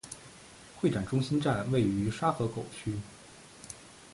[0.77, 2.97] 会展中心站位于沙河口区。